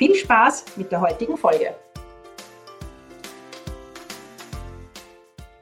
[0.00, 1.76] Viel Spaß mit der heutigen Folge.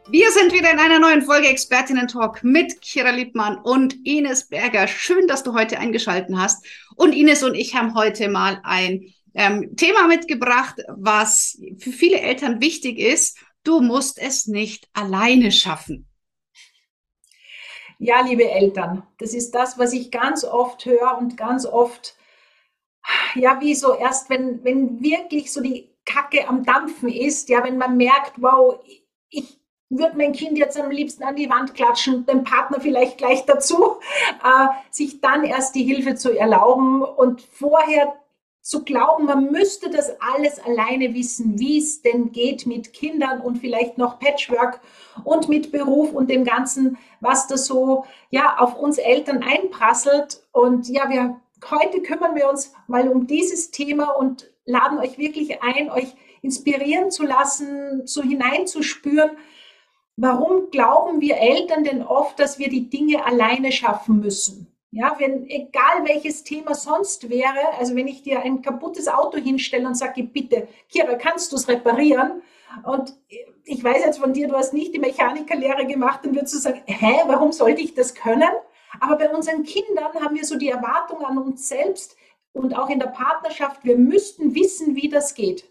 [0.09, 4.87] Wir sind wieder in einer neuen Folge Expertinnen Talk mit Kira Liebmann und Ines Berger.
[4.87, 6.65] Schön, dass du heute eingeschalten hast.
[6.95, 12.61] Und Ines und ich haben heute mal ein ähm, Thema mitgebracht, was für viele Eltern
[12.61, 13.39] wichtig ist.
[13.65, 16.07] Du musst es nicht alleine schaffen.
[17.99, 22.15] Ja, liebe Eltern, das ist das, was ich ganz oft höre und ganz oft
[23.35, 27.79] ja, wie so erst, wenn, wenn wirklich so die Kacke am Dampfen ist, ja, wenn
[27.79, 28.81] man merkt, wow,
[29.31, 29.59] ich
[29.91, 33.97] würde mein Kind jetzt am liebsten an die Wand klatschen, den Partner vielleicht gleich dazu,
[34.45, 38.15] äh, sich dann erst die Hilfe zu erlauben und vorher
[38.61, 43.57] zu glauben, man müsste das alles alleine wissen, wie es denn geht mit Kindern und
[43.57, 44.81] vielleicht noch Patchwork
[45.25, 50.43] und mit Beruf und dem Ganzen, was da so ja auf uns Eltern einprasselt.
[50.53, 55.63] Und ja, wir heute kümmern wir uns mal um dieses Thema und laden euch wirklich
[55.63, 59.31] ein, euch inspirieren zu lassen, so hineinzuspüren.
[60.17, 64.75] Warum glauben wir Eltern denn oft, dass wir die Dinge alleine schaffen müssen?
[64.91, 69.87] Ja, wenn, egal welches Thema sonst wäre, also wenn ich dir ein kaputtes Auto hinstelle
[69.87, 72.43] und sage, bitte, Kira, kannst du es reparieren?
[72.85, 73.15] Und
[73.65, 76.83] ich weiß jetzt von dir, du hast nicht die Mechanikerlehre gemacht, dann würdest du sagen,
[76.87, 78.49] hä, warum sollte ich das können?
[79.01, 82.17] Aber bei unseren Kindern haben wir so die Erwartung an uns selbst
[82.53, 85.65] und auch in der Partnerschaft, wir müssten wissen, wie das geht.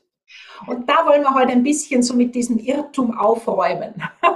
[0.66, 3.94] Und da wollen wir heute ein bisschen so mit diesem Irrtum aufräumen.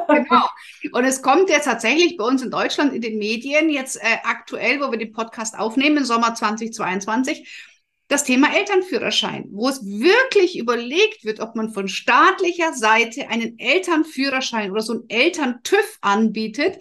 [0.08, 0.46] Genau.
[0.92, 4.81] Und es kommt jetzt tatsächlich bei uns in Deutschland in den Medien jetzt äh, aktuell,
[4.81, 7.71] wo wir den Podcast aufnehmen, im Sommer 2022,
[8.12, 14.70] das Thema Elternführerschein, wo es wirklich überlegt wird, ob man von staatlicher Seite einen Elternführerschein
[14.70, 16.80] oder so einen Elterntüv anbietet,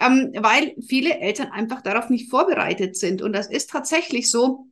[0.00, 3.22] ähm, weil viele Eltern einfach darauf nicht vorbereitet sind.
[3.22, 4.66] Und das ist tatsächlich so,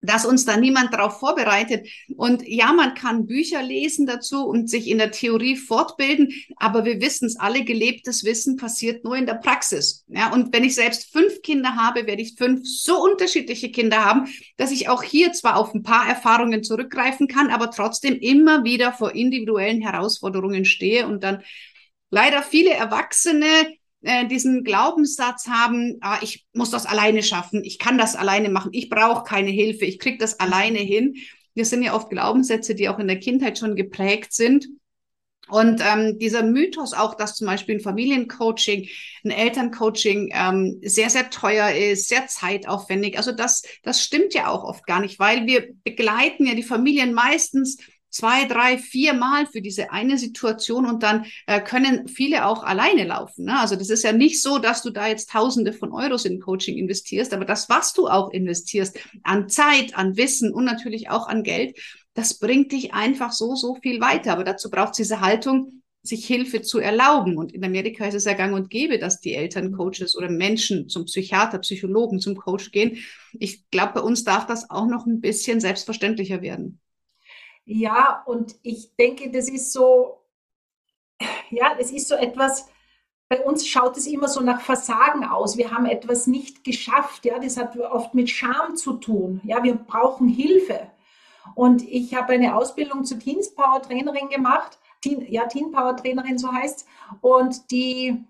[0.00, 1.88] dass uns da niemand darauf vorbereitet.
[2.16, 7.00] Und ja, man kann Bücher lesen dazu und sich in der Theorie fortbilden, aber wir
[7.00, 10.04] wissen es alle, gelebtes Wissen passiert nur in der Praxis.
[10.08, 14.28] Ja, und wenn ich selbst fünf Kinder habe, werde ich fünf so unterschiedliche Kinder haben,
[14.56, 18.92] dass ich auch hier zwar auf ein paar Erfahrungen zurückgreifen kann, aber trotzdem immer wieder
[18.92, 21.42] vor individuellen Herausforderungen stehe und dann
[22.10, 27.98] leider viele Erwachsene äh, diesen Glaubenssatz haben, ah, ich muss das alleine schaffen, ich kann
[27.98, 31.16] das alleine machen, ich brauche keine Hilfe, ich kriege das alleine hin.
[31.54, 34.68] Das sind ja oft Glaubenssätze, die auch in der Kindheit schon geprägt sind.
[35.48, 38.88] Und ähm, dieser Mythos auch, dass zum Beispiel ein Familiencoaching,
[39.24, 43.16] ein Elterncoaching ähm, sehr, sehr teuer ist, sehr zeitaufwendig.
[43.16, 47.14] Also das, das stimmt ja auch oft gar nicht, weil wir begleiten ja die Familien
[47.14, 47.78] meistens
[48.10, 53.04] zwei, drei, vier Mal für diese eine Situation und dann äh, können viele auch alleine
[53.04, 53.44] laufen.
[53.44, 53.58] Ne?
[53.58, 56.76] Also das ist ja nicht so, dass du da jetzt Tausende von Euros in Coaching
[56.78, 61.42] investierst, aber das, was du auch investierst an Zeit, an Wissen und natürlich auch an
[61.42, 61.78] Geld,
[62.14, 64.32] das bringt dich einfach so, so viel weiter.
[64.32, 67.36] Aber dazu braucht es diese Haltung, sich Hilfe zu erlauben.
[67.36, 70.88] Und in Amerika ist es ja gang und gäbe, dass die Eltern Coaches oder Menschen
[70.88, 72.98] zum Psychiater, Psychologen, zum Coach gehen.
[73.38, 76.80] Ich glaube, bei uns darf das auch noch ein bisschen selbstverständlicher werden.
[77.70, 80.22] Ja, und ich denke, das ist so,
[81.50, 82.66] ja, das ist so etwas,
[83.28, 85.58] bei uns schaut es immer so nach Versagen aus.
[85.58, 87.26] Wir haben etwas nicht geschafft.
[87.26, 89.42] Ja, das hat oft mit Scham zu tun.
[89.44, 90.90] Ja, wir brauchen Hilfe.
[91.54, 94.78] Und ich habe eine Ausbildung zur Teens Power Trainerin gemacht.
[95.02, 96.86] Teen, ja, Teen Power Trainerin, so heißt
[97.20, 98.24] Und die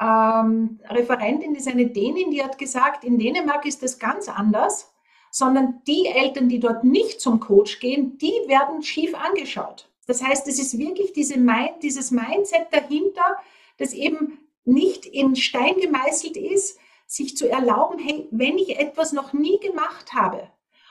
[0.00, 4.93] ähm, Referentin ist eine Dänin, die hat gesagt, in Dänemark ist das ganz anders
[5.34, 9.88] sondern die Eltern, die dort nicht zum Coach gehen, die werden schief angeschaut.
[10.06, 11.34] Das heißt, es ist wirklich diese
[11.82, 13.38] dieses Mindset dahinter,
[13.76, 16.78] das eben nicht in Stein gemeißelt ist,
[17.08, 20.50] sich zu erlauben, hey, wenn ich etwas noch nie gemacht habe,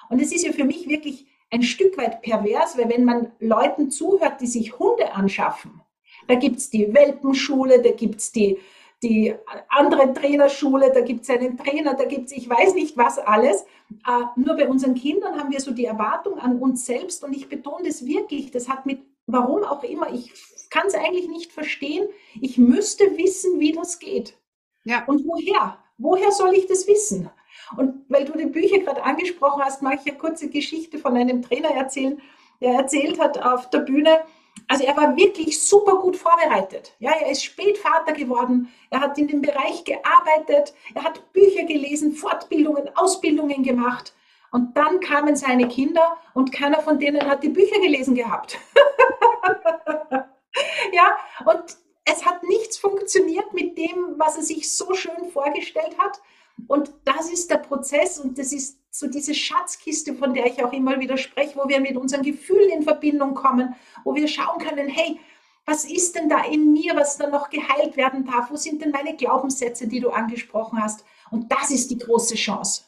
[0.10, 3.92] und es ist ja für mich wirklich ein Stück weit pervers, weil wenn man Leuten
[3.92, 5.82] zuhört, die sich Hunde anschaffen,
[6.28, 8.60] da gibt es die Welpenschule, da gibt es die
[9.04, 9.36] die
[9.70, 13.64] andere Trainerschule, da gibt es einen Trainer, da gibt es, ich weiß nicht was alles.
[14.08, 17.50] Äh, nur bei unseren Kindern haben wir so die Erwartung an uns selbst und ich
[17.50, 20.32] betone das wirklich, das hat mit, warum auch immer, ich
[20.70, 22.08] kann es eigentlich nicht verstehen,
[22.42, 24.38] ich müsste wissen, wie das geht.
[24.86, 25.04] Ja.
[25.06, 25.78] Und woher?
[25.98, 27.30] Woher soll ich das wissen?
[27.78, 31.42] Und weil du die Bücher gerade angesprochen hast, mag ich eine kurze Geschichte von einem
[31.42, 32.22] Trainer erzählen,
[32.62, 34.22] der erzählt hat auf der Bühne,
[34.68, 36.94] also er war wirklich super gut vorbereitet.
[37.00, 38.72] Ja, er ist spät Vater geworden.
[38.90, 40.74] Er hat in dem Bereich gearbeitet.
[40.96, 44.14] Er hat Bücher gelesen, Fortbildungen, Ausbildungen gemacht.
[44.52, 48.60] Und dann kamen seine Kinder und keiner von denen hat die Bücher gelesen gehabt.
[50.92, 56.22] ja, und es hat nichts funktioniert mit dem, was er sich so schön vorgestellt hat.
[56.68, 60.72] Und das ist der Prozess und das ist so diese Schatzkiste, von der ich auch
[60.72, 64.88] immer wieder spreche, wo wir mit unseren Gefühlen in Verbindung kommen, wo wir schauen können,
[64.88, 65.20] hey,
[65.66, 68.52] was ist denn da in mir, was da noch geheilt werden darf?
[68.52, 71.06] Wo sind denn meine Glaubenssätze, die du angesprochen hast?
[71.32, 72.84] Und das ist die große Chance.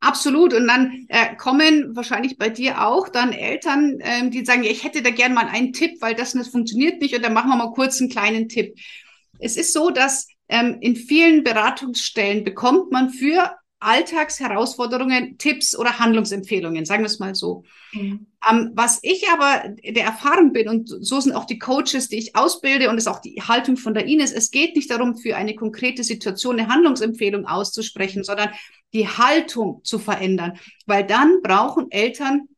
[0.00, 0.54] Absolut.
[0.54, 4.84] Und dann äh, kommen wahrscheinlich bei dir auch dann Eltern, ähm, die sagen, ja, ich
[4.84, 7.16] hätte da gern mal einen Tipp, weil das, das funktioniert nicht.
[7.16, 8.78] Und dann machen wir mal kurz einen kleinen Tipp.
[9.40, 16.84] Es ist so, dass ähm, in vielen Beratungsstellen bekommt man für Alltagsherausforderungen Tipps oder Handlungsempfehlungen,
[16.84, 17.62] sagen wir es mal so.
[17.92, 18.26] Mhm.
[18.50, 22.34] Ähm, was ich aber der Erfahrung bin, und so sind auch die Coaches, die ich
[22.34, 25.36] ausbilde, und es ist auch die Haltung von der Ines, es geht nicht darum, für
[25.36, 28.50] eine konkrete Situation eine Handlungsempfehlung auszusprechen, sondern
[28.92, 32.48] die Haltung zu verändern, weil dann brauchen Eltern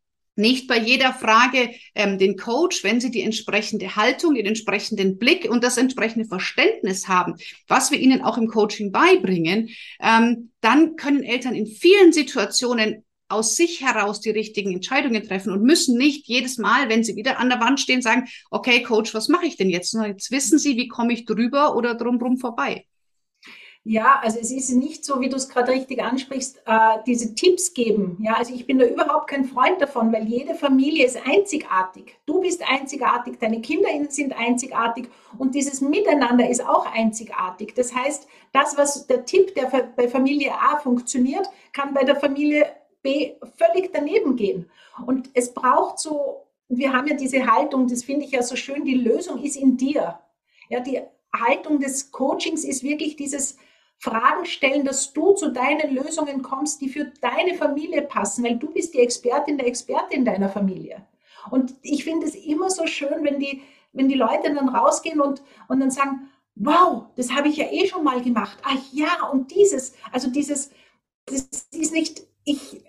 [0.41, 5.49] nicht bei jeder Frage ähm, den Coach, wenn sie die entsprechende Haltung, den entsprechenden Blick
[5.49, 7.35] und das entsprechende Verständnis haben,
[7.69, 9.69] was wir ihnen auch im Coaching beibringen,
[10.01, 15.63] ähm, dann können Eltern in vielen Situationen aus sich heraus die richtigen Entscheidungen treffen und
[15.63, 19.29] müssen nicht jedes Mal, wenn sie wieder an der Wand stehen, sagen, okay, Coach, was
[19.29, 19.95] mache ich denn jetzt?
[19.95, 22.85] jetzt wissen sie, wie komme ich drüber oder drumherum vorbei.
[23.83, 27.73] Ja, also es ist nicht so, wie du es gerade richtig ansprichst, äh, diese Tipps
[27.73, 28.19] geben.
[28.21, 32.15] Ja, also ich bin da überhaupt kein Freund davon, weil jede Familie ist einzigartig.
[32.27, 37.73] Du bist einzigartig, deine Kinder sind einzigartig und dieses Miteinander ist auch einzigartig.
[37.75, 42.67] Das heißt, das, was der Tipp, der bei Familie A funktioniert, kann bei der Familie
[43.03, 44.71] B völlig daneben gehen.
[45.07, 48.85] Und es braucht so, wir haben ja diese Haltung, das finde ich ja so schön,
[48.85, 50.21] die Lösung ist in dir.
[50.69, 51.01] Ja, die
[51.33, 53.57] Haltung des Coachings ist wirklich dieses,
[54.01, 58.71] Fragen stellen, dass du zu deinen Lösungen kommst, die für deine Familie passen, weil du
[58.71, 61.07] bist die Expertin der Expertin deiner Familie.
[61.51, 63.63] Und ich finde es immer so schön, wenn die,
[63.93, 67.87] wenn die Leute dann rausgehen und, und dann sagen, wow, das habe ich ja eh
[67.87, 68.59] schon mal gemacht.
[68.63, 70.71] Ach ja, und dieses, also dieses,
[71.27, 72.83] das ist nicht, ich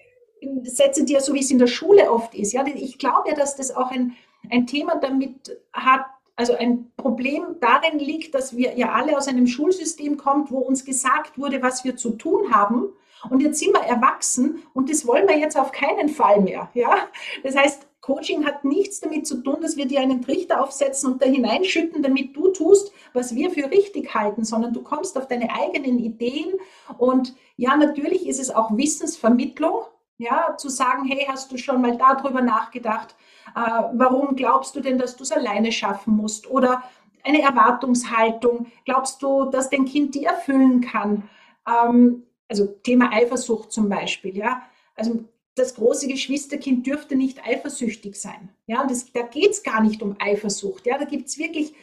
[0.63, 2.54] setze dir so, wie es in der Schule oft ist.
[2.54, 4.16] Ja, ich glaube ja, dass das auch ein,
[4.50, 6.06] ein Thema damit hat,
[6.41, 10.83] also ein Problem darin liegt, dass wir ja alle aus einem Schulsystem kommen, wo uns
[10.85, 12.89] gesagt wurde, was wir zu tun haben.
[13.29, 16.71] Und jetzt sind wir erwachsen und das wollen wir jetzt auf keinen Fall mehr.
[16.73, 16.95] Ja?
[17.43, 21.21] Das heißt, Coaching hat nichts damit zu tun, dass wir dir einen Trichter aufsetzen und
[21.21, 25.53] da hineinschütten, damit du tust, was wir für richtig halten, sondern du kommst auf deine
[25.53, 26.55] eigenen Ideen.
[26.97, 29.83] Und ja, natürlich ist es auch Wissensvermittlung,
[30.21, 33.15] ja, zu sagen, hey, hast du schon mal darüber nachgedacht?
[33.56, 36.50] Äh, warum glaubst du denn, dass du es alleine schaffen musst?
[36.50, 36.83] Oder
[37.23, 38.68] eine Erwartungshaltung.
[38.85, 41.27] Glaubst du, dass dein Kind die erfüllen kann?
[41.68, 44.62] Ähm, also Thema Eifersucht zum Beispiel, ja.
[44.95, 45.25] Also
[45.56, 48.50] das große Geschwisterkind dürfte nicht eifersüchtig sein.
[48.67, 50.85] Ja, und das, da geht es gar nicht um Eifersucht.
[50.85, 51.74] Ja, da gibt es wirklich,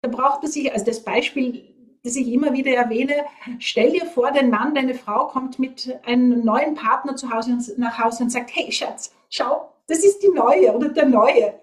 [0.00, 1.73] da braucht man sich, also das Beispiel,
[2.04, 3.24] das ich immer wieder erwähne,
[3.58, 7.98] stell dir vor, dein Mann, deine Frau kommt mit einem neuen Partner zu Hause nach
[7.98, 11.54] Hause und sagt, hey Schatz, schau, das ist die Neue oder der Neue.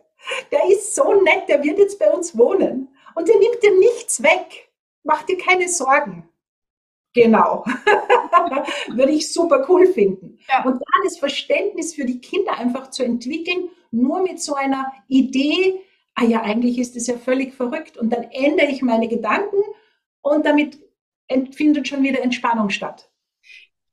[0.51, 2.89] Der ist so nett, der wird jetzt bei uns wohnen.
[3.15, 4.71] Und der nimmt dir nichts weg.
[5.03, 6.27] Mach dir keine Sorgen.
[7.13, 7.63] Genau.
[8.89, 10.39] Würde ich super cool finden.
[10.49, 10.63] Ja.
[10.63, 15.81] Und da das Verständnis für die Kinder einfach zu entwickeln, nur mit so einer Idee,
[16.15, 17.97] ah ja, eigentlich ist es ja völlig verrückt.
[17.97, 19.57] Und dann ändere ich meine Gedanken
[20.21, 20.79] und damit
[21.53, 23.09] findet schon wieder Entspannung statt.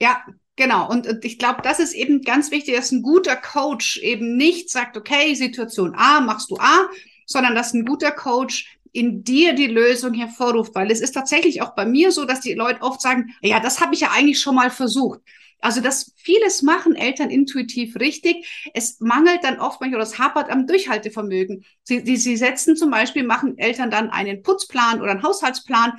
[0.01, 0.25] Ja,
[0.59, 4.71] Genau, und, ich glaube, das ist eben ganz wichtig, dass ein guter Coach eben nicht
[4.71, 6.89] sagt, okay, Situation A, machst du A,
[7.27, 11.77] sondern dass ein guter Coach in dir die Lösung hervorruft, weil es ist tatsächlich auch
[11.77, 14.57] bei mir so, dass die Leute oft sagen, ja, das habe ich ja eigentlich schon
[14.57, 15.21] mal versucht.
[15.61, 18.47] Also das vieles machen Eltern intuitiv richtig.
[18.75, 21.65] Es mangelt dann oft manchmal es hapert am Durchhaltevermögen.
[21.85, 25.99] Sie, die, sie setzen zum Beispiel, machen Eltern dann einen Putzplan oder einen Haushaltsplan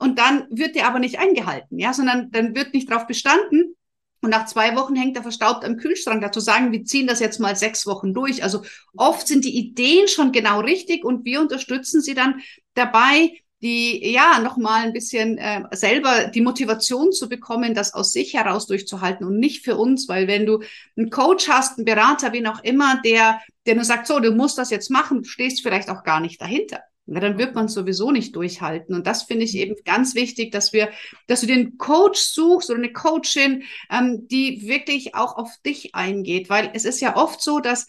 [0.00, 3.76] und dann wird der aber nicht eingehalten, ja, sondern dann wird nicht darauf bestanden,
[4.22, 6.20] und nach zwei Wochen hängt er verstaubt am Kühlschrank.
[6.20, 8.42] Dazu sagen, wir ziehen das jetzt mal sechs Wochen durch.
[8.42, 8.62] Also
[8.96, 12.40] oft sind die Ideen schon genau richtig und wir unterstützen sie dann
[12.74, 18.34] dabei, die ja nochmal ein bisschen äh, selber die Motivation zu bekommen, das aus sich
[18.34, 20.62] heraus durchzuhalten und nicht für uns, weil wenn du
[20.96, 24.56] einen Coach hast, einen Berater, wie auch immer, der, der nur sagt, so, du musst
[24.56, 26.80] das jetzt machen, stehst vielleicht auch gar nicht dahinter
[27.10, 28.94] ja, dann wird man sowieso nicht durchhalten.
[28.94, 30.90] Und das finde ich eben ganz wichtig, dass wir,
[31.26, 36.48] dass du den Coach suchst oder eine Coachin, ähm, die wirklich auch auf dich eingeht,
[36.48, 37.86] weil es ist ja oft so, dass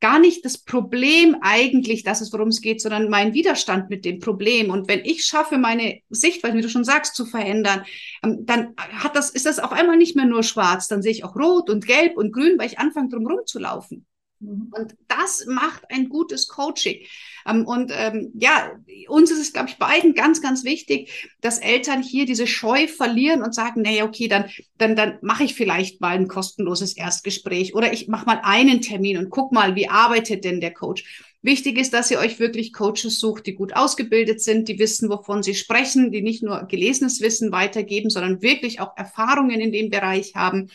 [0.00, 4.18] gar nicht das Problem eigentlich, das ist, worum es geht, sondern mein Widerstand mit dem
[4.18, 4.70] Problem.
[4.70, 7.84] Und wenn ich schaffe, meine Sichtweise, wie du schon sagst, zu verändern,
[8.22, 11.24] ähm, dann hat das, ist das auf einmal nicht mehr nur schwarz, dann sehe ich
[11.24, 14.06] auch rot und gelb und grün, weil ich anfange, drum rumzulaufen.
[14.40, 14.72] Mhm.
[14.76, 17.04] Und das macht ein gutes Coaching.
[17.46, 18.72] Ähm, und ähm, ja,
[19.08, 23.42] uns ist es, glaube ich, beiden ganz, ganz wichtig, dass Eltern hier diese Scheu verlieren
[23.42, 27.92] und sagen, naja, okay, dann, dann, dann mache ich vielleicht mal ein kostenloses Erstgespräch oder
[27.92, 31.29] ich mache mal einen Termin und guck mal, wie arbeitet denn der Coach.
[31.42, 35.42] Wichtig ist, dass ihr euch wirklich Coaches sucht, die gut ausgebildet sind, die wissen, wovon
[35.42, 40.34] sie sprechen, die nicht nur gelesenes Wissen weitergeben, sondern wirklich auch Erfahrungen in dem Bereich
[40.34, 40.70] haben.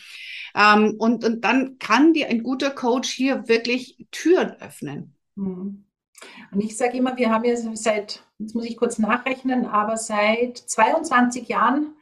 [0.56, 5.14] Ähm, und, und dann kann dir ein guter Coach hier wirklich Türen öffnen.
[5.36, 5.84] Mhm.
[6.50, 10.58] Und ich sage immer, wir haben ja seit, jetzt muss ich kurz nachrechnen, aber seit
[10.58, 11.94] 22 Jahren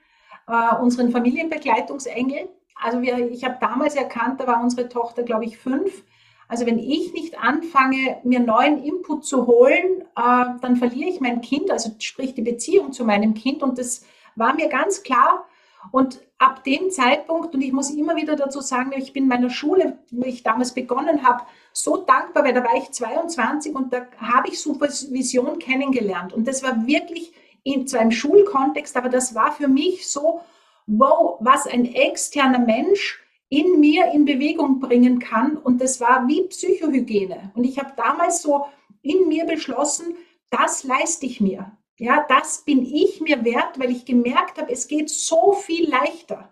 [0.46, 2.48] äh, unseren Familienbegleitungsengel.
[2.76, 6.04] Also wir, ich habe damals erkannt, da war unsere Tochter, glaube ich, fünf.
[6.48, 11.40] Also wenn ich nicht anfange, mir neuen Input zu holen, äh, dann verliere ich mein
[11.40, 13.62] Kind, also sprich die Beziehung zu meinem Kind.
[13.62, 14.04] Und das
[14.36, 15.46] war mir ganz klar.
[15.90, 19.98] Und ab dem Zeitpunkt, und ich muss immer wieder dazu sagen, ich bin meiner Schule,
[20.10, 24.48] wo ich damals begonnen habe, so dankbar, weil da war ich 22 und da habe
[24.48, 26.32] ich Supervision kennengelernt.
[26.32, 27.32] Und das war wirklich
[27.62, 30.40] in, zwar im Schulkontext, aber das war für mich so,
[30.86, 33.23] wow, was ein externer Mensch
[33.54, 35.56] in mir in Bewegung bringen kann.
[35.56, 37.52] Und das war wie Psychohygiene.
[37.54, 38.66] Und ich habe damals so
[39.00, 40.16] in mir beschlossen,
[40.50, 41.70] das leiste ich mir.
[41.96, 46.50] Ja, das bin ich mir wert, weil ich gemerkt habe, es geht so viel leichter.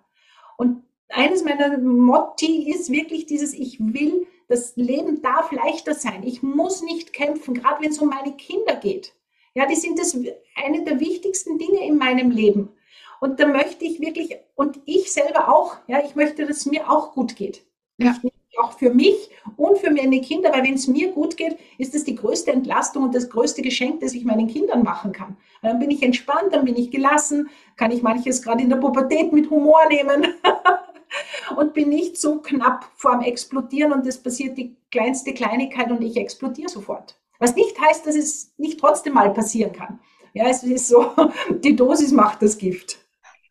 [0.56, 6.22] Und eines meiner Motti ist wirklich dieses, ich will, das Leben darf leichter sein.
[6.22, 9.12] Ich muss nicht kämpfen, gerade wenn es um meine Kinder geht.
[9.54, 10.16] Ja, die sind das
[10.54, 12.68] eine der wichtigsten Dinge in meinem Leben.
[13.22, 16.90] Und da möchte ich wirklich, und ich selber auch, ja, ich möchte, dass es mir
[16.90, 17.64] auch gut geht.
[17.98, 18.16] Ja.
[18.58, 22.02] Auch für mich und für meine Kinder, weil wenn es mir gut geht, ist es
[22.02, 25.36] die größte Entlastung und das größte Geschenk, das ich meinen Kindern machen kann.
[25.62, 29.32] Dann bin ich entspannt, dann bin ich gelassen, kann ich manches gerade in der Pubertät
[29.32, 30.26] mit Humor nehmen
[31.56, 36.16] und bin nicht so knapp vorm Explodieren und es passiert die kleinste Kleinigkeit und ich
[36.16, 37.16] explodiere sofort.
[37.38, 40.00] Was nicht heißt, dass es nicht trotzdem mal passieren kann.
[40.34, 41.12] Ja, es ist so,
[41.50, 42.98] die Dosis macht das Gift.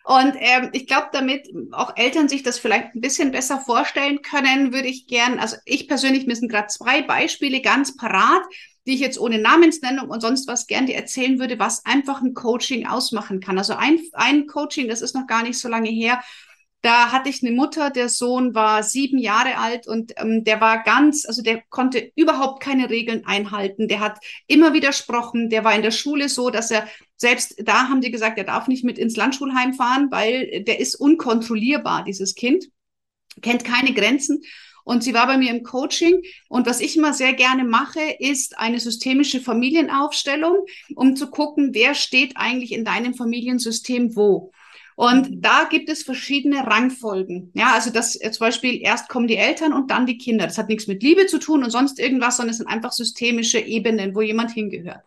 [0.03, 4.74] Und ähm, ich glaube, damit auch Eltern sich das vielleicht ein bisschen besser vorstellen können,
[4.74, 8.41] würde ich gern, also ich persönlich, mir sind gerade zwei Beispiele ganz parat,
[8.88, 12.34] die ich jetzt ohne Namensnennung und sonst was gern dir erzählen würde, was einfach ein
[12.34, 13.58] Coaching ausmachen kann.
[13.60, 16.22] Also ein, ein Coaching, das ist noch gar nicht so lange her,
[16.81, 20.83] da hatte ich eine Mutter, der Sohn war sieben Jahre alt und ähm, der war
[20.83, 23.88] ganz, also der konnte überhaupt keine Regeln einhalten.
[23.88, 25.50] Der hat immer widersprochen.
[25.50, 28.67] Der war in der Schule so, dass er selbst da haben die gesagt, er darf
[28.67, 32.69] nicht mit ins Landschulheim fahren, weil der ist unkontrollierbar, dieses Kind,
[33.41, 34.41] kennt keine Grenzen.
[34.83, 36.23] Und sie war bei mir im Coaching.
[36.50, 41.93] Und was ich immer sehr gerne mache, ist eine systemische Familienaufstellung, um zu gucken, wer
[41.93, 44.51] steht eigentlich in deinem Familiensystem wo.
[45.01, 47.50] Und da gibt es verschiedene Rangfolgen.
[47.55, 50.46] Ja, also das äh, zum Beispiel erst kommen die Eltern und dann die Kinder.
[50.46, 53.58] Das hat nichts mit Liebe zu tun und sonst irgendwas, sondern es sind einfach systemische
[53.58, 55.01] Ebenen, wo jemand hingehört.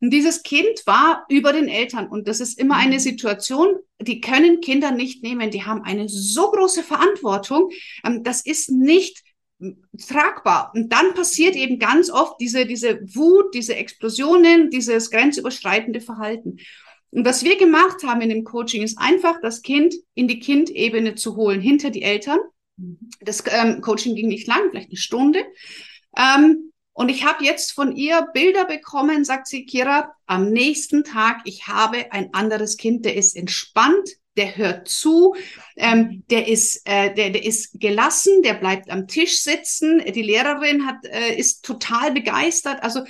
[0.00, 2.08] Und dieses Kind war über den Eltern.
[2.08, 3.00] Und das ist immer eine mhm.
[3.00, 5.50] Situation, die können Kinder nicht nehmen.
[5.50, 7.70] Die haben eine so große Verantwortung.
[8.04, 9.22] Ähm, das ist nicht
[10.08, 10.72] tragbar.
[10.74, 16.58] Und dann passiert eben ganz oft diese, diese Wut, diese Explosionen, dieses grenzüberschreitende Verhalten.
[17.12, 21.14] Und was wir gemacht haben in dem Coaching ist einfach, das Kind in die Kindebene
[21.14, 22.38] zu holen, hinter die Eltern.
[22.78, 22.98] Mhm.
[23.20, 25.44] Das ähm, Coaching ging nicht lang, vielleicht eine Stunde.
[26.16, 31.42] Ähm, und ich habe jetzt von ihr Bilder bekommen, sagt sie, Kira, am nächsten Tag,
[31.44, 35.34] ich habe ein anderes Kind, der ist entspannt, der hört zu,
[35.76, 40.02] ähm, der ist, äh, der, der ist gelassen, der bleibt am Tisch sitzen.
[40.12, 42.82] Die Lehrerin hat, äh, ist total begeistert.
[42.82, 43.04] Also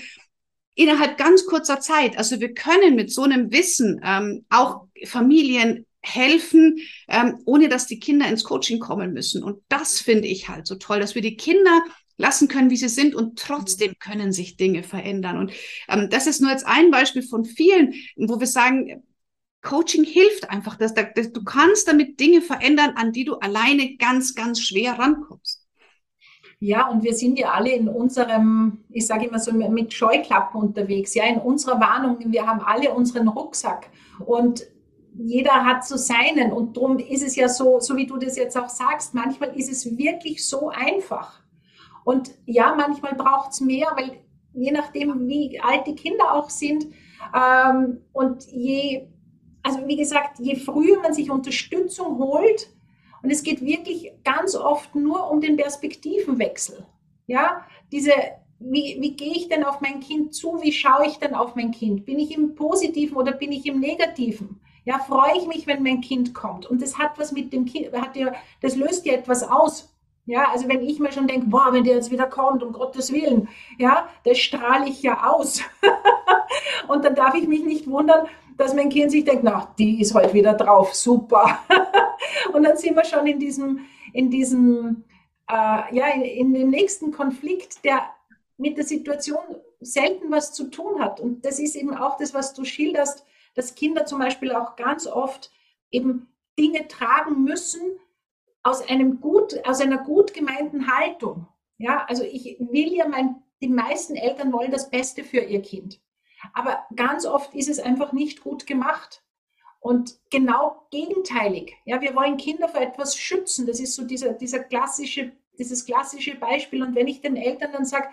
[0.74, 2.16] innerhalb ganz kurzer Zeit.
[2.18, 8.00] Also wir können mit so einem Wissen ähm, auch Familien helfen, ähm, ohne dass die
[8.00, 9.42] Kinder ins Coaching kommen müssen.
[9.42, 11.82] Und das finde ich halt so toll, dass wir die Kinder
[12.16, 15.38] lassen können, wie sie sind und trotzdem können sich Dinge verändern.
[15.38, 15.52] Und
[15.88, 19.02] ähm, das ist nur jetzt ein Beispiel von vielen, wo wir sagen,
[19.62, 24.34] Coaching hilft einfach, dass, dass du kannst damit Dinge verändern, an die du alleine ganz,
[24.34, 25.61] ganz schwer rankommst.
[26.64, 31.12] Ja, und wir sind ja alle in unserem, ich sage immer so, mit Scheuklappen unterwegs,
[31.12, 32.18] ja, in unserer Warnung.
[32.26, 33.88] Wir haben alle unseren Rucksack
[34.24, 34.62] und
[35.12, 36.52] jeder hat so seinen.
[36.52, 39.72] Und darum ist es ja so, so wie du das jetzt auch sagst, manchmal ist
[39.72, 41.40] es wirklich so einfach.
[42.04, 44.20] Und ja, manchmal braucht es mehr, weil
[44.52, 46.86] je nachdem, wie alt die Kinder auch sind
[47.34, 49.08] ähm, und je,
[49.64, 52.70] also wie gesagt, je früher man sich Unterstützung holt,
[53.22, 56.86] und es geht wirklich ganz oft nur um den Perspektivenwechsel.
[57.26, 58.12] Ja, diese,
[58.58, 60.60] wie, wie gehe ich denn auf mein Kind zu?
[60.62, 62.04] Wie schaue ich denn auf mein Kind?
[62.04, 64.60] Bin ich im Positiven oder bin ich im Negativen?
[64.84, 66.66] Ja, freue ich mich, wenn mein Kind kommt.
[66.66, 69.88] Und das hat was mit dem Kind, hat ja, das löst ja etwas aus.
[70.24, 73.12] Ja, also wenn ich mir schon denke, boah, wenn der jetzt wieder kommt, um Gottes
[73.12, 73.48] Willen,
[73.78, 75.62] ja, das strahle ich ja aus.
[76.88, 80.14] und dann darf ich mich nicht wundern, dass mein Kind sich denkt, na, die ist
[80.14, 81.58] heute wieder drauf, super.
[82.52, 83.80] und dann sind wir schon in diesem,
[84.12, 85.04] in diesem,
[85.48, 88.02] äh, ja, in, in dem nächsten Konflikt, der
[88.56, 89.40] mit der Situation
[89.80, 91.20] selten was zu tun hat.
[91.20, 95.06] Und das ist eben auch das, was du schilderst, dass Kinder zum Beispiel auch ganz
[95.06, 95.50] oft
[95.90, 96.28] eben
[96.58, 97.80] Dinge tragen müssen,
[98.62, 101.48] aus einem gut, aus einer gut gemeinten Haltung.
[101.78, 106.00] Ja, also ich will ja mein, die meisten Eltern wollen das Beste für ihr Kind.
[106.52, 109.22] Aber ganz oft ist es einfach nicht gut gemacht.
[109.80, 111.74] Und genau gegenteilig.
[111.84, 113.66] Ja, wir wollen Kinder vor etwas schützen.
[113.66, 116.84] Das ist so dieser, dieser klassische, dieses klassische Beispiel.
[116.84, 118.08] Und wenn ich den Eltern dann sage,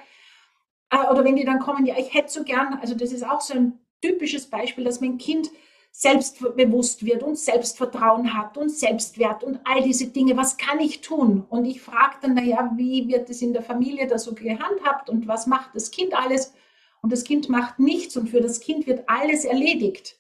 [0.90, 3.42] äh, oder wenn die dann kommen, ja, ich hätte so gern, also das ist auch
[3.42, 5.52] so ein typisches Beispiel, dass mein Kind
[5.92, 10.38] selbstbewusst wird und Selbstvertrauen hat und Selbstwert und all diese Dinge.
[10.38, 11.46] Was kann ich tun?
[11.50, 15.28] Und ich frage dann, naja, wie wird es in der Familie da so gehandhabt und
[15.28, 16.54] was macht das Kind alles?
[17.02, 20.20] Und das Kind macht nichts und für das Kind wird alles erledigt.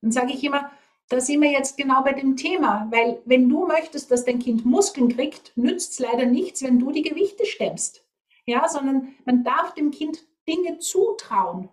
[0.00, 0.70] Dann sage ich immer,
[1.08, 4.64] da sind wir jetzt genau bei dem Thema, weil wenn du möchtest, dass dein Kind
[4.64, 8.04] Muskeln kriegt, nützt es leider nichts, wenn du die Gewichte stemmst.
[8.46, 11.68] Ja, sondern man darf dem Kind Dinge zutrauen.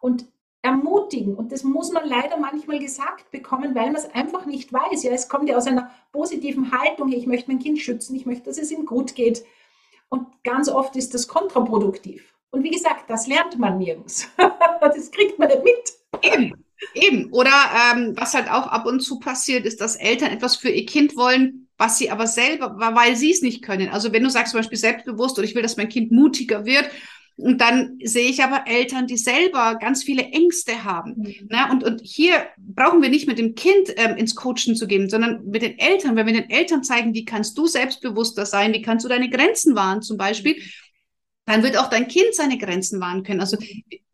[0.00, 0.26] Und
[0.64, 1.34] ermutigen.
[1.36, 5.02] Und das muss man leider manchmal gesagt bekommen, weil man es einfach nicht weiß.
[5.02, 7.12] Ja, es kommt ja aus einer positiven Haltung.
[7.12, 8.16] Ich möchte mein Kind schützen.
[8.16, 9.44] Ich möchte, dass es ihm gut geht.
[10.08, 12.33] Und ganz oft ist das kontraproduktiv.
[12.54, 14.28] Und wie gesagt, das lernt man nirgends.
[14.80, 16.22] das kriegt man nicht mit.
[16.22, 17.32] Eben, eben.
[17.32, 17.50] Oder
[17.92, 21.16] ähm, was halt auch ab und zu passiert, ist, dass Eltern etwas für ihr Kind
[21.16, 23.88] wollen, was sie aber selber, weil sie es nicht können.
[23.88, 26.88] Also wenn du sagst zum Beispiel selbstbewusst oder ich will, dass mein Kind mutiger wird
[27.36, 31.14] und dann sehe ich aber Eltern, die selber ganz viele Ängste haben.
[31.16, 31.48] Mhm.
[31.50, 31.68] Ne?
[31.72, 35.44] Und, und hier brauchen wir nicht mit dem Kind ähm, ins Coaching zu gehen, sondern
[35.48, 36.14] mit den Eltern.
[36.14, 39.74] Wenn wir den Eltern zeigen, wie kannst du selbstbewusster sein, wie kannst du deine Grenzen
[39.74, 40.62] wahren zum Beispiel,
[41.46, 43.40] dann wird auch dein Kind seine Grenzen wahren können.
[43.40, 43.58] Also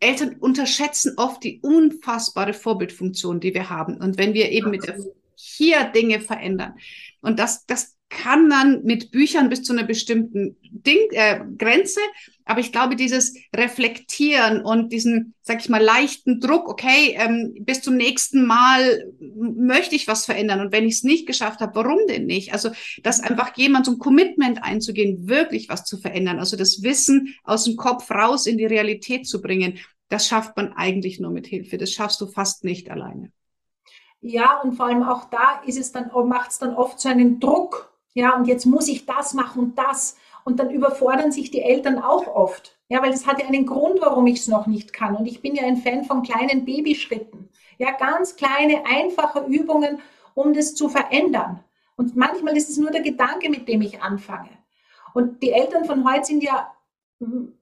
[0.01, 3.99] Eltern unterschätzen oft die unfassbare Vorbildfunktion, die wir haben.
[3.99, 4.97] Und wenn wir eben mit der
[5.37, 6.75] hier Dinge verändern.
[7.21, 12.01] Und das, das kann man mit Büchern bis zu einer bestimmten Ding, äh, Grenze.
[12.45, 17.81] Aber ich glaube, dieses Reflektieren und diesen, sag ich mal, leichten Druck, okay, ähm, bis
[17.81, 20.61] zum nächsten Mal möchte ich was verändern.
[20.61, 22.53] Und wenn ich es nicht geschafft habe, warum denn nicht?
[22.53, 22.71] Also,
[23.05, 26.41] dass einfach jemand so ein Commitment einzugehen, wirklich was zu verändern.
[26.41, 30.73] Also das Wissen aus dem Kopf raus in die Realität zu bringen, das schafft man
[30.73, 31.79] eigentlich nur mit Hilfe.
[31.79, 33.31] Das schaffst du fast nicht alleine.
[34.21, 37.41] Ja, und vor allem auch da ist es dann, macht es dann oft so einen
[37.41, 40.17] Druck ja, und jetzt muss ich das machen und das.
[40.45, 42.77] Und dann überfordern sich die Eltern auch oft.
[42.89, 45.15] Ja, weil es hat ja einen Grund, warum ich es noch nicht kann.
[45.15, 47.49] Und ich bin ja ein Fan von kleinen Babyschritten.
[47.79, 50.01] Ja, ganz kleine, einfache Übungen,
[50.35, 51.63] um das zu verändern.
[51.97, 54.51] Und manchmal ist es nur der Gedanke, mit dem ich anfange.
[55.15, 56.73] Und die Eltern von heute sind ja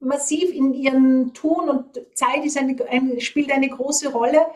[0.01, 4.47] massiv in ihren Tun und Zeit eine, spielt eine große Rolle.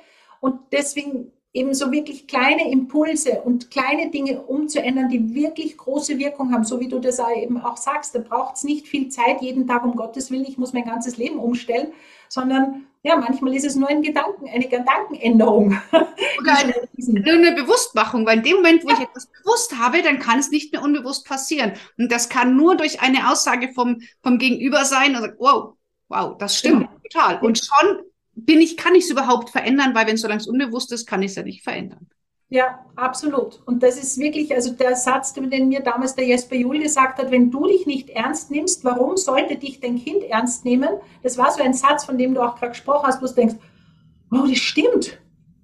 [0.40, 6.52] Und deswegen eben so wirklich kleine Impulse und kleine Dinge umzuändern, die wirklich große Wirkung
[6.52, 8.14] haben, so wie du das eben auch sagst.
[8.14, 11.18] Da braucht es nicht viel Zeit jeden Tag, um Gottes Willen, ich muss mein ganzes
[11.18, 11.92] Leben umstellen,
[12.28, 15.78] sondern ja, manchmal ist es nur ein Gedanken, eine Gedankenänderung.
[15.92, 18.94] Oder eine, nur eine Bewusstmachung, weil in dem Moment, wo ja.
[18.94, 21.72] ich etwas bewusst habe, dann kann es nicht mehr unbewusst passieren.
[21.98, 25.74] Und das kann nur durch eine Aussage vom, vom Gegenüber sein und wow,
[26.08, 27.00] wow, das stimmt ja.
[27.10, 27.44] total.
[27.44, 27.98] Und schon
[28.34, 31.32] bin ich, kann ich es überhaupt verändern, weil wenn solange es unbewusst ist, kann ich
[31.32, 32.08] es ja nicht verändern.
[32.48, 33.62] Ja, absolut.
[33.64, 37.30] Und das ist wirklich, also der Satz, den mir damals der Jesper Juhl gesagt hat,
[37.30, 40.90] wenn du dich nicht ernst nimmst, warum sollte dich dein Kind ernst nehmen?
[41.22, 43.54] Das war so ein Satz, von dem du auch gerade gesprochen hast, wo du denkst,
[44.28, 45.18] wow, das stimmt.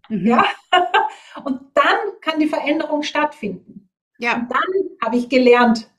[0.08, 0.26] Mhm.
[0.28, 0.44] Ja.
[1.44, 3.90] Und dann kann die Veränderung stattfinden.
[4.18, 4.36] Ja.
[4.36, 5.90] Und dann habe ich gelernt,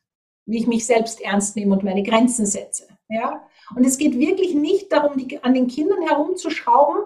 [0.48, 2.88] wie ich mich selbst ernst nehme und meine Grenzen setze.
[3.10, 3.48] Ja.
[3.76, 7.04] Und es geht wirklich nicht darum, die, an den Kindern herumzuschrauben.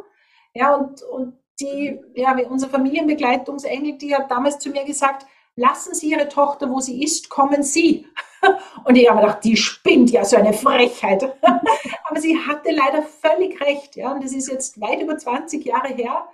[0.53, 6.11] Ja, und, und die, ja, unser Familienbegleitungsengel, die hat damals zu mir gesagt, lassen Sie
[6.11, 8.07] Ihre Tochter, wo sie ist, kommen Sie.
[8.83, 11.23] Und ich habe gedacht, die spinnt ja so eine Frechheit.
[12.03, 13.95] Aber sie hatte leider völlig recht.
[13.95, 16.27] Ja, und das ist jetzt weit über 20 Jahre her.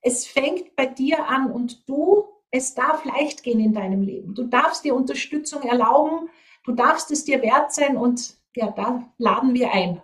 [0.00, 4.34] Es fängt bei dir an und du, es darf leicht gehen in deinem Leben.
[4.34, 6.30] Du darfst dir Unterstützung erlauben.
[6.64, 10.02] Du darfst es dir wert sein und ja, da laden wir ein.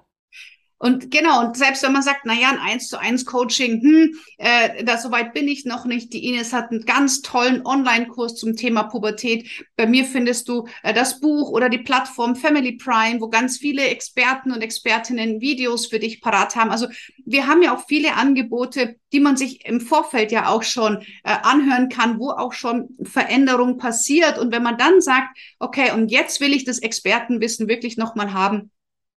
[0.78, 4.14] Und genau, und selbst wenn man sagt, na ja, ein 1 zu 1 Coaching, hm,
[4.38, 6.12] äh, da soweit bin ich noch nicht.
[6.12, 9.48] Die Ines hat einen ganz tollen Online-Kurs zum Thema Pubertät.
[9.76, 13.88] Bei mir findest du äh, das Buch oder die Plattform Family Prime, wo ganz viele
[13.88, 16.70] Experten und Expertinnen Videos für dich parat haben.
[16.70, 16.86] Also
[17.26, 21.34] wir haben ja auch viele Angebote, die man sich im Vorfeld ja auch schon äh,
[21.42, 24.38] anhören kann, wo auch schon Veränderung passiert.
[24.38, 28.70] Und wenn man dann sagt, okay, und jetzt will ich das Expertenwissen wirklich nochmal haben,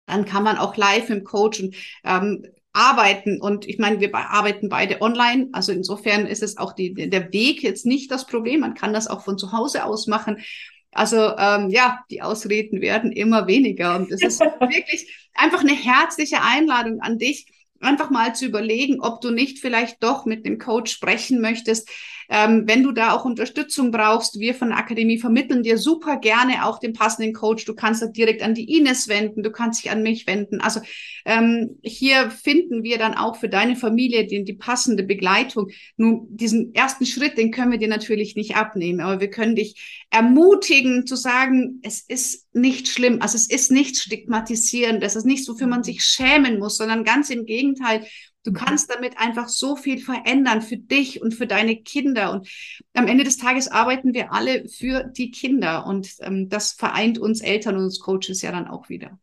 [0.10, 3.42] dann kann man auch live im Coach und ähm, arbeiten.
[3.42, 5.50] Und ich meine, wir arbeiten beide online.
[5.52, 8.62] Also insofern ist es auch die, der Weg jetzt nicht das Problem.
[8.62, 10.44] Man kann das auch von zu Hause aus machen.
[10.92, 13.96] Also ähm, ja, die Ausreden werden immer weniger.
[13.96, 17.48] Und es ist wirklich einfach eine herzliche Einladung an dich,
[17.80, 21.90] einfach mal zu überlegen, ob du nicht vielleicht doch mit einem Coach sprechen möchtest,
[22.30, 26.66] ähm, wenn du da auch Unterstützung brauchst, wir von der Akademie vermitteln dir super gerne
[26.66, 27.66] auch den passenden Coach.
[27.66, 30.62] Du kannst das direkt an die Ines wenden, du kannst dich an mich wenden.
[30.62, 30.80] Also
[31.26, 35.70] ähm, hier finden wir dann auch für deine Familie die, die passende Begleitung.
[35.98, 40.06] Nun, diesen ersten Schritt, den können wir dir natürlich nicht abnehmen, aber wir können dich
[40.12, 45.48] ermutigen zu sagen, es ist nicht schlimm, also es ist nichts stigmatisierend, es ist nichts,
[45.48, 48.06] wofür man sich schämen muss, sondern ganz im Gegenteil.
[48.44, 48.56] Du mhm.
[48.56, 52.32] kannst damit einfach so viel verändern für dich und für deine Kinder.
[52.32, 52.50] Und
[52.94, 55.86] am Ende des Tages arbeiten wir alle für die Kinder.
[55.86, 59.20] Und ähm, das vereint uns Eltern und uns Coaches ja dann auch wieder.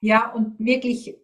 [0.00, 1.16] Ja, und wirklich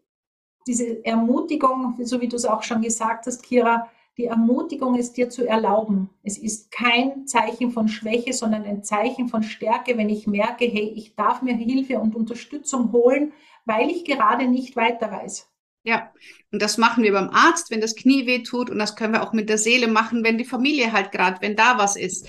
[0.66, 5.30] diese Ermutigung, so wie du es auch schon gesagt hast, Kira, die Ermutigung ist dir
[5.30, 6.10] zu erlauben.
[6.22, 10.92] Es ist kein Zeichen von Schwäche, sondern ein Zeichen von Stärke, wenn ich merke, hey,
[10.94, 13.32] ich darf mir Hilfe und Unterstützung holen,
[13.64, 15.51] weil ich gerade nicht weiter weiß.
[15.84, 16.12] Ja,
[16.52, 19.22] und das machen wir beim Arzt, wenn das Knie weh tut und das können wir
[19.22, 22.28] auch mit der Seele machen, wenn die Familie halt gerade, wenn da was ist.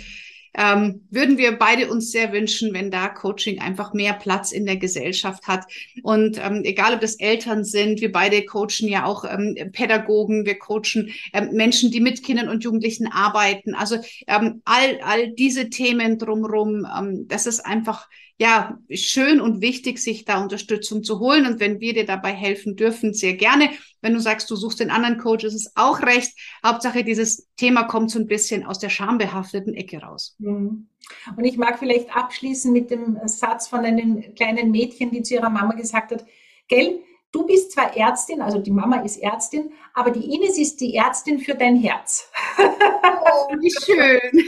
[0.55, 4.77] Ähm, würden wir beide uns sehr wünschen, wenn da Coaching einfach mehr Platz in der
[4.77, 5.65] Gesellschaft hat.
[6.03, 10.59] Und ähm, egal, ob das Eltern sind, wir beide coachen ja auch ähm, Pädagogen, wir
[10.59, 13.73] coachen ähm, Menschen, die mit Kindern und Jugendlichen arbeiten.
[13.73, 18.07] Also ähm, all, all diese Themen drumherum, ähm, das ist einfach
[18.39, 21.45] ja, schön und wichtig, sich da Unterstützung zu holen.
[21.45, 23.69] Und wenn wir dir dabei helfen dürfen, sehr gerne.
[24.01, 26.33] Wenn du sagst, du suchst den anderen Coach, ist es auch recht.
[26.65, 30.35] Hauptsache, dieses Thema kommt so ein bisschen aus der schambehafteten Ecke raus.
[30.39, 30.87] Mhm.
[31.37, 35.49] Und ich mag vielleicht abschließen mit dem Satz von einem kleinen Mädchen, die zu ihrer
[35.49, 36.25] Mama gesagt hat,
[36.67, 37.01] gell,
[37.33, 41.39] du bist zwar Ärztin, also die Mama ist Ärztin, aber die Ines ist die Ärztin
[41.39, 42.29] für dein Herz.
[42.57, 44.45] Oh, wie schön.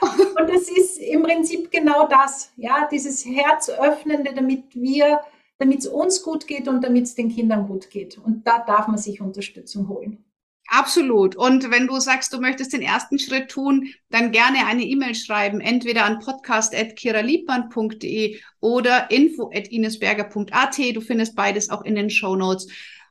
[0.38, 5.20] Und das ist im Prinzip genau das, ja, dieses Herzöffnende, damit wir,
[5.58, 8.18] damit es uns gut geht und damit es den Kindern gut geht.
[8.18, 10.25] Und da darf man sich Unterstützung holen.
[10.68, 11.36] Absolut.
[11.36, 15.60] Und wenn du sagst, du möchtest den ersten Schritt tun, dann gerne eine E-Mail schreiben,
[15.60, 20.78] entweder an podcast.kiraliebmann.de oder info.inesberger.at.
[20.94, 22.66] Du findest beides auch in den Show Notes.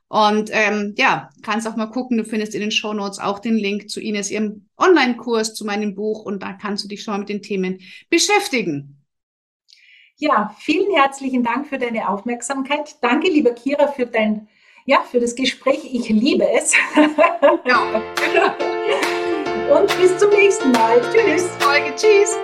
[0.08, 3.56] Und ähm, ja, kannst auch mal gucken, du findest in den Show Notes auch den
[3.56, 7.18] Link zu Ines, ihrem Online-Kurs, zu meinem Buch und da kannst du dich schon mal
[7.18, 9.02] mit den Themen beschäftigen.
[10.18, 12.96] Ja, vielen herzlichen Dank für deine Aufmerksamkeit.
[13.02, 14.48] Danke, lieber Kira, für dein
[14.86, 15.80] ja, für das Gespräch.
[15.92, 16.72] Ich liebe es.
[17.66, 18.02] Ja.
[19.76, 21.00] Und bis zum nächsten Mal.
[21.12, 21.50] Tschüss.
[21.58, 21.92] Folge.
[21.96, 22.36] Tschüss.